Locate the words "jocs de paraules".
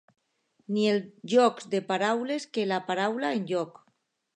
1.35-2.51